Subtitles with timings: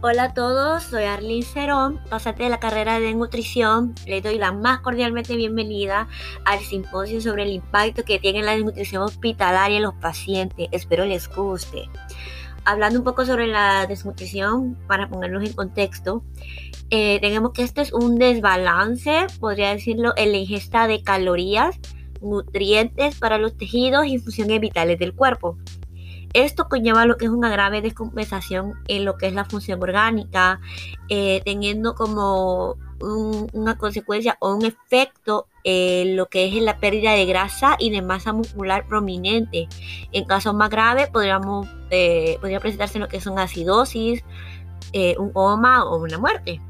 [0.00, 3.96] Hola a todos, soy Arlene Cerón, pasante de la carrera de nutrición.
[4.06, 6.06] Les doy la más cordialmente bienvenida
[6.44, 10.68] al simposio sobre el impacto que tiene la desnutrición hospitalaria en los pacientes.
[10.70, 11.90] Espero les guste.
[12.64, 16.22] Hablando un poco sobre la desnutrición, para ponernos en contexto,
[16.90, 21.76] eh, tenemos que esto es un desbalance, podría decirlo, en la ingesta de calorías,
[22.20, 25.58] nutrientes para los tejidos y funciones vitales del cuerpo.
[26.34, 30.60] Esto conlleva lo que es una grave descompensación en lo que es la función orgánica,
[31.08, 37.26] eh, teniendo como una consecuencia o un efecto en lo que es la pérdida de
[37.26, 39.68] grasa y de masa muscular prominente.
[40.12, 44.24] En casos más graves podríamos, eh, podría presentarse lo que son acidosis,
[44.92, 46.60] eh, un coma o una muerte.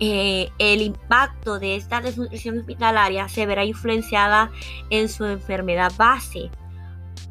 [0.00, 4.50] el impacto de esta desnutrición hospitalaria se verá influenciada
[4.90, 6.50] en su enfermedad base,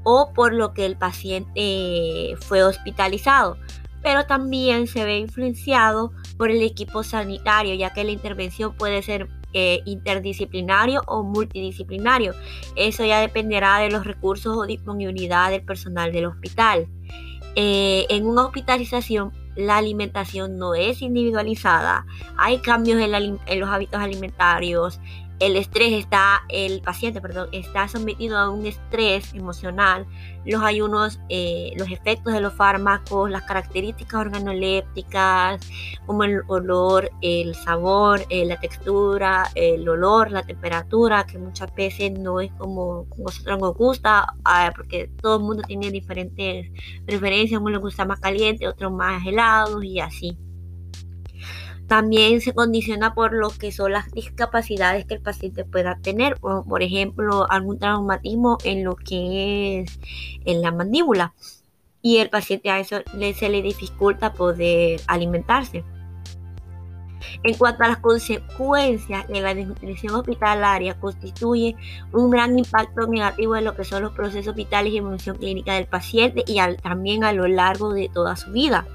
[0.03, 3.57] o por lo que el paciente fue hospitalizado,
[4.01, 9.29] pero también se ve influenciado por el equipo sanitario, ya que la intervención puede ser
[9.53, 12.33] eh, interdisciplinario o multidisciplinario.
[12.75, 16.87] Eso ya dependerá de los recursos o disponibilidad del personal del hospital.
[17.55, 22.05] Eh, en una hospitalización, la alimentación no es individualizada.
[22.37, 24.99] Hay cambios en los hábitos alimentarios,
[25.41, 30.05] el estrés está, el paciente, perdón, está sometido a un estrés emocional,
[30.45, 35.67] los ayunos, eh, los efectos de los fármacos, las características organolépticas,
[36.05, 42.11] como el olor, el sabor, eh, la textura, el olor, la temperatura, que muchas veces
[42.11, 46.69] no es como nosotros nos gusta, ah, porque todo el mundo tiene diferentes
[47.07, 50.37] preferencias, uno le gusta más caliente, otro más helado y así.
[51.91, 56.63] También se condiciona por lo que son las discapacidades que el paciente pueda tener, o
[56.63, 59.99] por ejemplo algún traumatismo en lo que es
[60.45, 61.33] en la mandíbula.
[62.01, 63.01] Y el paciente a eso
[63.35, 65.83] se le dificulta poder alimentarse.
[67.43, 71.75] En cuanto a las consecuencias de la desnutrición hospitalaria, constituye
[72.13, 75.87] un gran impacto negativo en lo que son los procesos vitales y evolución clínica del
[75.87, 78.87] paciente y también a lo largo de toda su vida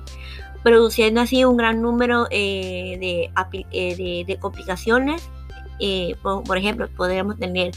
[0.66, 3.30] produciendo así un gran número eh,
[3.70, 5.22] eh, de, complicaciones.
[5.78, 7.70] Eh, por, ejemplo, podríamos tener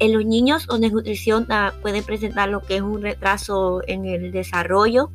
[0.00, 1.48] en los niños con desnutrición
[1.80, 5.10] pueden presentar lo que es un retraso en el desarrollo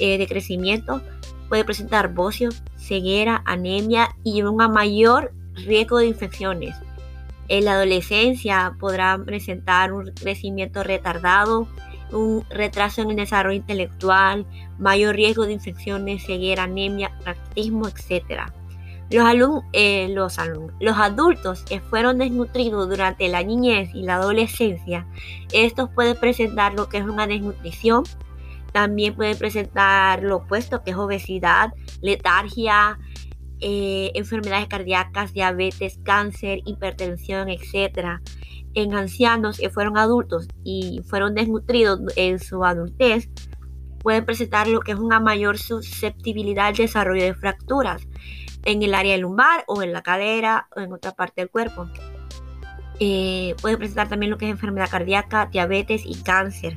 [0.00, 1.00] de crecimiento,
[1.48, 6.74] puede presentar bocio, ceguera, anemia y un mayor riesgo de infecciones.
[7.46, 11.68] En la adolescencia podrán presentar un crecimiento retardado,
[12.12, 14.46] un retraso en el desarrollo intelectual,
[14.78, 18.42] mayor riesgo de infecciones, ceguera, anemia, raquitismo, etc.
[19.10, 20.36] Los, eh, los,
[20.78, 25.06] los adultos que fueron desnutridos durante la niñez y la adolescencia,
[25.52, 28.04] estos pueden presentar lo que es una desnutrición,
[28.72, 31.72] también pueden presentar lo opuesto, que es obesidad,
[32.02, 32.98] letargia,
[33.60, 38.20] eh, enfermedades cardíacas, diabetes, cáncer, hipertensión, etc
[38.74, 43.28] en ancianos que fueron adultos y fueron desnutridos en su adultez,
[43.98, 48.06] pueden presentar lo que es una mayor susceptibilidad al desarrollo de fracturas
[48.64, 51.88] en el área lumbar o en la cadera o en otra parte del cuerpo.
[53.00, 56.76] Eh, pueden presentar también lo que es enfermedad cardíaca, diabetes y cáncer.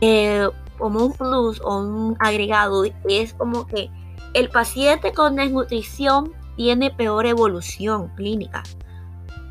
[0.00, 3.90] Eh, como un plus o un agregado es como que
[4.34, 8.62] el paciente con desnutrición tiene peor evolución clínica.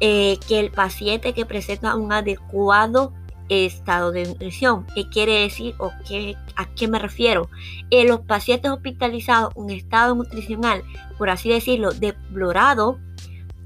[0.02, 3.12] Eh, que el paciente que presenta un adecuado
[3.50, 4.86] estado de nutrición.
[4.96, 7.50] ¿Qué quiere decir o qué, a qué me refiero?
[7.90, 10.84] En los pacientes hospitalizados, un estado nutricional,
[11.18, 13.00] por así decirlo, deplorado,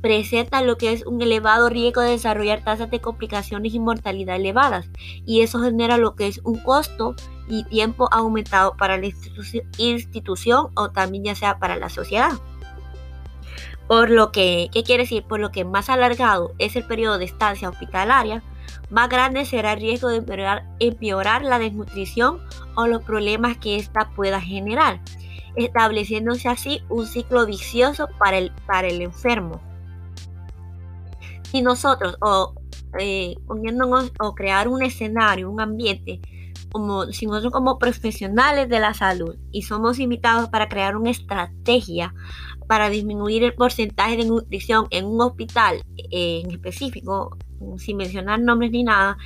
[0.04, 4.90] presenta lo que es un elevado riesgo de desarrollar tasas de complicaciones y mortalidad elevadas.
[5.26, 7.16] Y eso genera lo que es un costo
[7.48, 9.06] y tiempo aumentado para la
[9.78, 12.34] institución o también ya sea para la sociedad.
[13.88, 15.24] Por lo que, ¿qué quiere decir?
[15.24, 18.44] Por lo que más alargado es el periodo de estancia hospitalaria,
[18.90, 20.18] más grande será el riesgo de
[20.80, 22.42] empeorar, la desnutrición
[22.76, 25.00] o los problemas que ésta pueda generar,
[25.56, 29.62] estableciéndose así un ciclo vicioso para el, para el enfermo.
[31.54, 32.56] Si nosotros o
[32.98, 36.20] eh, poniéndonos o crear un escenario, un ambiente,
[36.72, 42.16] como si nosotros como profesionales de la salud y somos invitados para crear una estrategia
[42.68, 47.38] para disminuir el porcentaje de nutrición en un hospital eh, en específico,
[47.78, 49.20] sin mencionar nombres ni nada,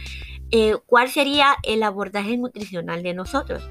[0.51, 3.63] eh, ¿cuál sería el abordaje nutricional de nosotros?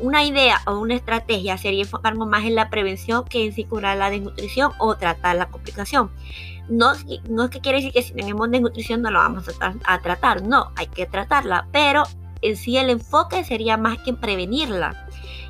[0.00, 3.96] Una idea o una estrategia sería enfocarnos más en la prevención que en si curar
[3.96, 6.10] la desnutrición o tratar la complicación.
[6.68, 6.92] No,
[7.30, 9.44] no es que quiere decir que si tenemos desnutrición no lo vamos
[9.84, 12.02] a tratar, no, hay que tratarla, pero
[12.42, 15.06] en sí el enfoque sería más que prevenirla,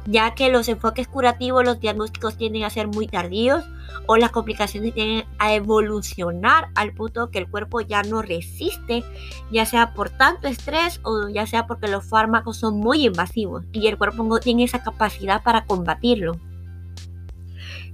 [0.07, 3.65] ya que los enfoques curativos, los diagnósticos tienden a ser muy tardíos
[4.07, 9.05] o las complicaciones tienden a evolucionar al punto que el cuerpo ya no resiste,
[9.51, 13.87] ya sea por tanto estrés o ya sea porque los fármacos son muy invasivos y
[13.89, 16.39] el cuerpo no tiene esa capacidad para combatirlo.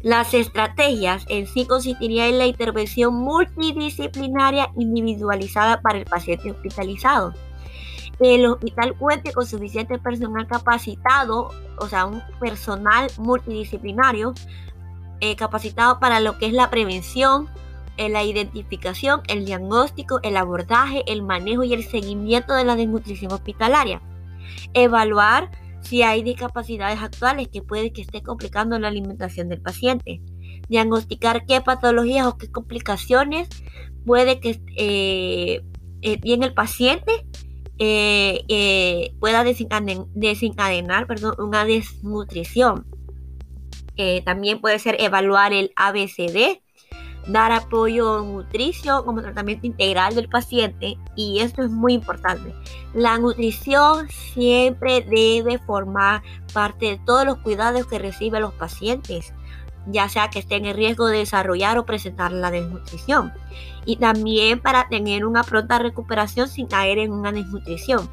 [0.02, 7.34] Las estrategias en sí consistirían en la intervención multidisciplinaria individualizada para el paciente hospitalizado.
[8.22, 14.32] El hospital cuente con suficiente personal capacitado, o sea, un personal multidisciplinario
[15.20, 17.48] eh, capacitado para lo que es la prevención,
[17.96, 23.32] eh, la identificación, el diagnóstico, el abordaje, el manejo y el seguimiento de la desnutrición
[23.32, 24.00] hospitalaria.
[24.72, 30.22] Evaluar si hay discapacidades actuales que puede que esté complicando la alimentación del paciente.
[30.68, 33.48] Diagnosticar qué patologías o qué complicaciones
[34.06, 35.64] puede que eh,
[36.02, 37.26] eh el paciente
[37.84, 41.08] eh, eh, pueda desencadenar,
[41.38, 42.86] una desnutrición.
[44.24, 46.60] también puede ser evaluar el ABCD,
[47.26, 52.54] dar apoyo nutricio como tratamiento integral del paciente y esto es muy importante.
[52.94, 56.22] La nutrición siempre debe formar
[56.54, 59.34] parte de todos los cuidados que reciben los pacientes,
[59.86, 63.32] ya sea que estén en riesgo de desarrollar o presentar la desnutrición
[63.84, 68.08] y también para tener una pronta recuperación sin caer en una desnutrición.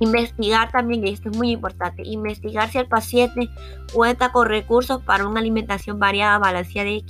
[0.00, 3.48] Investigar también, y esto es muy importante, investigar si el paciente
[3.92, 7.04] cuenta con recursos para una alimentación variada, balanceada y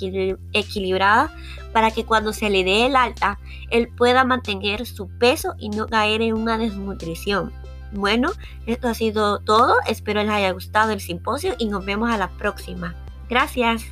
[0.52, 1.34] equilibrada,
[1.72, 3.38] para que cuando se le dé el alta,
[3.70, 7.50] él pueda mantener su peso y no caer en una desnutrición.
[7.92, 8.30] Bueno,
[8.66, 9.76] esto ha sido todo.
[9.86, 12.94] Espero les haya gustado el simposio y nos vemos a la próxima.
[13.32, 13.86] Gracias.